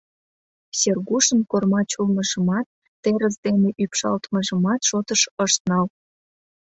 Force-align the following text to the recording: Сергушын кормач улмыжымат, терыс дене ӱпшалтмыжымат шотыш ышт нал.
Сергушын 0.79 1.41
кормач 1.51 1.89
улмыжымат, 2.01 2.67
терыс 3.01 3.35
дене 3.45 3.69
ӱпшалтмыжымат 3.83 4.81
шотыш 4.89 5.21
ышт 5.45 5.61
нал. 5.69 5.85